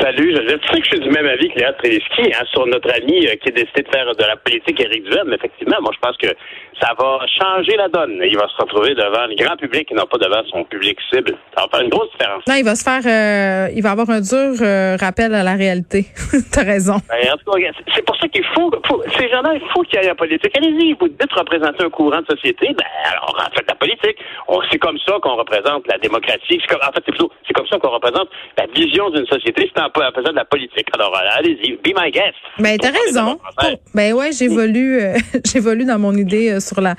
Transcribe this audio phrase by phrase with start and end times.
[0.00, 2.66] Salut, je, tu sais que je suis du même avis que Léa Trélesky hein, sur
[2.66, 5.32] notre ami euh, qui a décidé de faire de la politique Éric Duhem.
[5.32, 6.28] Effectivement, moi je pense que
[6.80, 8.20] ça va changer la donne.
[8.22, 11.34] Il va se retrouver devant le grand public et non pas devant son public cible.
[11.56, 12.44] Ça va faire une grosse différence.
[12.46, 15.54] Non, il va se faire, euh, il va avoir un dur euh, rappel à la
[15.54, 16.06] réalité.
[16.52, 16.96] T'as raison.
[17.08, 19.98] Ben, en tout cas, c'est pour ça qu'il faut, faut, ces gens-là, il faut qu'ils
[19.98, 20.56] aillent en politique.
[20.56, 24.18] Allez-y, vous dites représenter un courant de société, ben alors faites la politique.
[24.70, 26.60] C'est comme ça qu'on représente la démocratie.
[26.68, 29.70] Comme, en fait, c'est plutôt, c'est comme ça qu'on représente la vision d'une société.
[29.74, 30.86] C'est en, en faisant de la politique.
[30.94, 32.34] Alors, allez-y, be my guest.
[32.58, 33.38] Ben, t'as raison.
[33.94, 35.14] Ben ouais, j'évolue, euh,
[35.44, 36.94] j'évolue dans mon idée euh, sur la,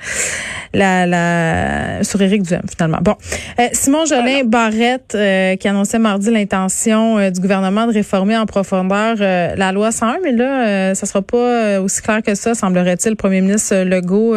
[0.72, 2.98] la, la, sur Éric Duhem, finalement.
[3.00, 3.16] Bon.
[3.58, 5.16] Euh, Simon Jolin Barrette,
[5.58, 10.94] qui annonçait mardi l'intention du gouvernement de réformer en profondeur la loi 101, mais là,
[10.94, 13.10] ça sera pas aussi clair que ça, semblerait-il.
[13.10, 14.34] Le premier ministre Legault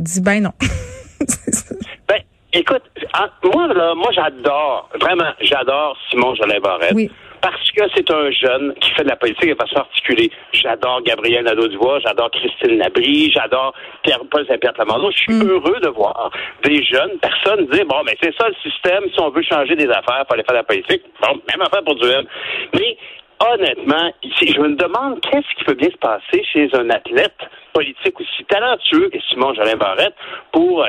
[0.00, 0.52] dit ben non.
[2.08, 2.18] ben,
[2.52, 2.82] écoute,
[3.44, 6.92] moi, là, moi, j'adore, vraiment, j'adore Simon Jolin Barrette.
[6.94, 7.10] Oui
[7.40, 10.30] parce que c'est un jeune qui fait de la politique de façon articulée.
[10.52, 15.10] J'adore Gabriel Nadeau-Dubois, j'adore Christine Labrie, j'adore Pierre-Paul Saint-Pierre Plamondon.
[15.10, 15.48] Je suis mm.
[15.48, 16.30] heureux de voir
[16.64, 19.88] des jeunes personnes dire, bon, mais c'est ça le système, si on veut changer des
[19.88, 21.02] affaires, il faut aller faire de la politique.
[21.22, 22.24] Bon, même affaire pour Duhem.
[22.74, 22.96] Mais
[23.40, 27.38] honnêtement, je me demande qu'est-ce qui peut bien se passer chez un athlète
[27.72, 30.14] politique aussi talentueux que Simon Jolin Barrette
[30.52, 30.88] pour euh,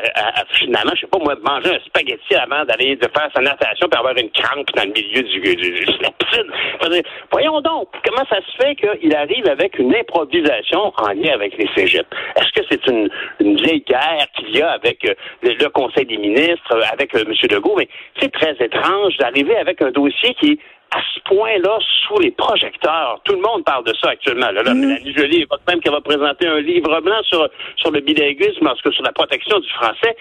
[0.53, 3.99] finalement, je sais pas moi, manger un spaghetti avant d'aller de faire sa natation pour
[3.99, 7.03] avoir une crampe dans le milieu du, du, la piscine.
[7.31, 11.69] Voyons donc, comment ça se fait qu'il arrive avec une improvisation en lien avec les
[11.75, 12.09] cégeps?
[12.35, 16.81] Est-ce que c'est une, vieille guerre qu'il y a avec euh, le, Conseil des ministres,
[16.91, 17.33] avec euh, M.
[17.51, 17.75] Legault?
[17.77, 17.87] Mais
[18.19, 20.59] c'est très étrange d'arriver avec un dossier qui
[20.91, 23.21] à ce point-là sous les projecteurs.
[23.23, 24.51] Tout le monde parle de ça actuellement.
[24.51, 24.79] Là, là, mm.
[24.79, 28.91] Mélanie Joly même qu'elle va présenter un livre blanc sur, sur le bilinguisme, parce que
[28.91, 30.15] sur la protection du français.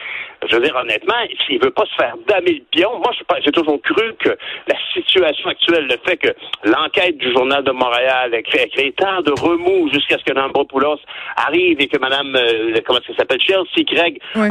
[0.46, 1.14] Je veux dire, honnêtement,
[1.46, 3.10] s'il veut pas se faire damer le pion, moi,
[3.44, 6.28] j'ai toujours cru que la situation actuelle, le fait que
[6.64, 11.00] l'enquête du Journal de Montréal a créé, créé tant de remous jusqu'à ce que Nambropoulos
[11.36, 14.50] arrive et que Mme, euh, comment ça s'appelle, Chelsea Craig, euh,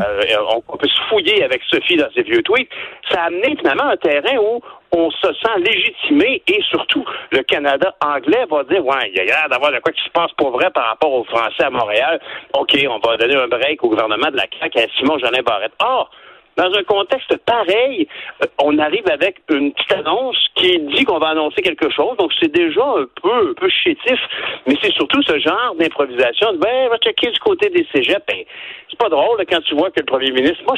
[0.51, 2.69] on, on, peut se fouiller avec Sophie dans ses vieux tweets,
[3.09, 4.61] ça a amené finalement un terrain où
[4.91, 9.25] on se sent légitimé et surtout le Canada anglais va dire ouais, il y a
[9.25, 12.19] l'air d'avoir de quoi qui se passe pour vrai par rapport aux Français à Montréal.
[12.53, 15.73] OK, on va donner un break au gouvernement de la CAQ à Simon Jolin Barrette.
[15.79, 16.09] Or,
[16.57, 18.07] dans un contexte pareil,
[18.43, 22.17] euh, on arrive avec une petite annonce qui dit qu'on va annoncer quelque chose.
[22.17, 24.19] Donc, c'est déjà un peu, un peu chétif,
[24.65, 26.53] mais c'est surtout ce genre d'improvisation.
[26.57, 28.25] Ben, va checker du côté des cégeps.
[28.27, 28.43] Ben,
[28.89, 30.77] c'est pas drôle quand tu vois que le premier ministre, moi,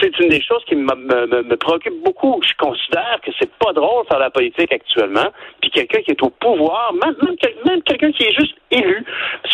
[0.00, 2.40] c'est une des choses qui me, me, me, préoccupe beaucoup.
[2.42, 5.28] Je considère que c'est pas drôle de faire la politique actuellement,
[5.60, 7.16] puis quelqu'un qui est au pouvoir, même,
[7.64, 9.04] même, quelqu'un qui est juste élu,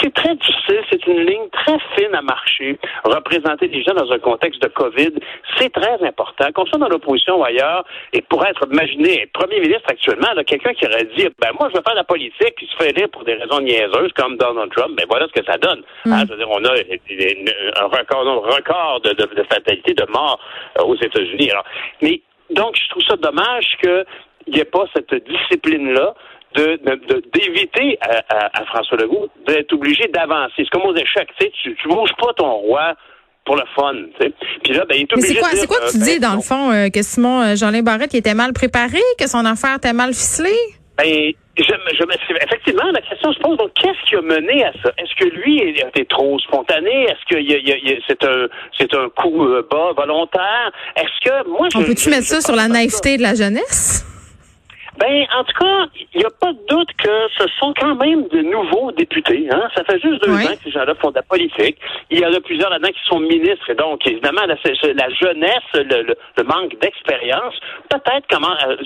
[0.00, 2.78] c'est très difficile, c'est une ligne très fine à marcher.
[3.04, 5.12] Représenter des gens dans un contexte de COVID,
[5.58, 6.50] c'est très important.
[6.52, 10.86] Qu'on soit dans l'opposition ou ailleurs, et pour être imaginé premier ministre actuellement, quelqu'un qui
[10.86, 13.34] aurait dit, ben moi je veux faire la politique, qui se fait élire pour des
[13.34, 15.82] raisons niaiseuses comme Donald Trump, ben voilà ce que ça donne.
[16.04, 16.12] Mm.
[16.12, 20.06] Hein, je veux dire, on a un record, un record de, de, de fatalité, de
[20.10, 20.31] mort
[20.78, 21.50] euh, aux États-Unis.
[22.00, 24.04] mais donc, je trouve ça dommage qu'il
[24.48, 26.14] n'y ait pas cette discipline-là
[26.54, 26.78] de,
[27.32, 27.98] d'éviter
[28.28, 30.52] à, François Legault d'être obligé d'avancer.
[30.58, 32.94] C'est comme aux échecs, tu sais, tu, bouges pas ton roi
[33.46, 33.94] pour le fun.
[34.62, 36.28] Puis là, ben, il est obligé c'est quoi, c'est quoi que tu euh, dis, ben,
[36.28, 39.94] dans le fond, euh, que Simon Jean-Lin Barrette était mal préparé, que son affaire était
[39.94, 40.50] mal ficelée?
[40.98, 44.90] Ben, je, je, effectivement, la question se pose, donc, qu'est-ce qui a mené à ça?
[44.98, 47.04] Est-ce que lui a été trop spontané?
[47.04, 48.48] Est-ce que c'est un,
[48.78, 50.72] c'est un coup euh, bas volontaire?
[50.96, 54.06] Est-ce que, moi, On peut-tu mettre ça sur la naïveté de la jeunesse?
[54.98, 58.28] Ben, en tout cas, il n'y a pas de doute que ce sont quand même
[58.28, 59.48] de nouveaux députés.
[59.50, 59.68] Hein?
[59.74, 61.78] Ça fait juste deux ans que ces gens-là font de la politique.
[62.10, 63.70] Il y en a plusieurs là-dedans qui sont ministres.
[63.70, 64.56] Et donc, évidemment, la,
[65.10, 67.54] jeunesse, le, manque d'expérience,
[67.88, 68.76] peut-être comment euh,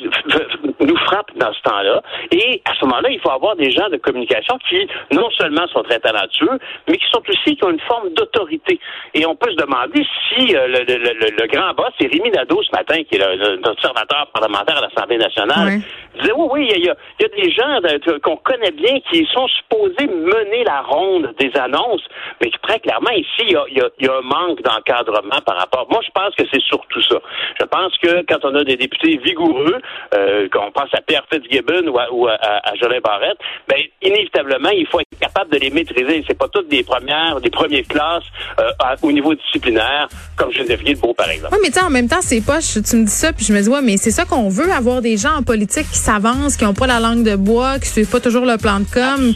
[0.80, 2.02] nous frappe dans ce temps-là.
[2.30, 5.82] Et à ce moment-là, il faut avoir des gens de communication qui, non seulement sont
[5.82, 6.58] très talentueux,
[6.88, 8.78] mais qui sont aussi, qui ont une forme d'autorité.
[9.14, 13.02] Et on peut se demander si euh, le, grand boss, c'est Rémi Nadeau ce matin,
[13.02, 15.80] qui est l'observateur parlementaire à l'Assemblée nationale,
[16.20, 16.94] disait, oui, oui, il y a,
[17.36, 17.80] des gens
[18.22, 22.02] qu'on connaît bien qui sont supposés mener la ronde des annonces,
[22.40, 25.86] mais très clairement, ici, il y a, un manque d'encadrement par rapport.
[25.90, 27.16] Moi, je pense que c'est surtout ça.
[27.60, 29.80] Je pense que quand on a des députés vigoureux,
[30.14, 33.38] euh, qu'on pense à Pierre Fitzgibbon ou à, à, Jolin Barrette,
[33.68, 36.24] ben, inévitablement, il faut être capable de les maîtriser.
[36.26, 38.24] C'est pas toutes des premières, des premières classes
[38.60, 38.70] euh,
[39.02, 41.54] au niveau disciplinaire, comme Geneviève Beau, par exemple.
[41.54, 43.60] Oui, mais tu en même temps, c'est pas, tu me dis ça, puis je me
[43.60, 46.64] dis, ouais, mais c'est ça qu'on veut, avoir des gens en politique qui s'avancent, qui
[46.64, 49.32] n'ont pas la langue de bois, qui suivent pas toujours le plan de com.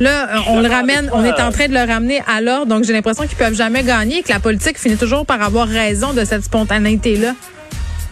[0.00, 2.66] là, on le ramène, on est en train de le ramener à l'ordre.
[2.66, 5.68] Donc, j'ai l'impression qu'ils peuvent jamais gagner et que la politique finit toujours par avoir
[5.68, 7.34] raison de cette spontanéité-là.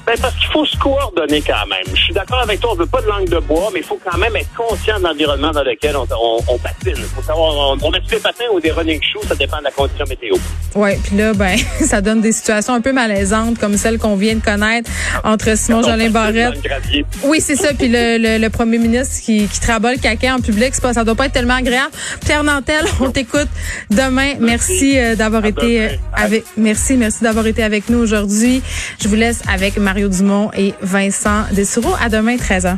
[0.07, 1.95] Ben parce qu'il faut se coordonner quand même.
[1.95, 4.01] Je suis d'accord avec toi, on veut pas de langue de bois, mais il faut
[4.05, 6.07] quand même être conscient de l'environnement dans lequel on,
[6.49, 6.97] on, patine.
[7.15, 9.71] Faut savoir, on, on met des patins ou des running shoes, ça dépend de la
[9.71, 10.35] condition météo.
[10.75, 14.35] Oui, puis là, ben, ça donne des situations un peu malaisantes comme celle qu'on vient
[14.35, 14.91] de connaître
[15.23, 16.59] entre Simon Jolin Barrette.
[17.25, 17.73] Oui, c'est ça.
[17.75, 21.05] Puis le, le, premier ministre qui, qui travaille le caca en public, c'est pas, ça
[21.05, 21.93] doit pas être tellement agréable.
[22.25, 23.49] Pierre Nantel, on t'écoute
[23.91, 24.35] demain.
[24.41, 25.99] Merci, euh, d'avoir été
[26.57, 28.63] Merci, merci d'avoir été avec nous aujourd'hui.
[29.01, 31.95] Je vous laisse avec Mario Dumont et Vincent Dessureau.
[32.01, 32.77] À demain, 13h.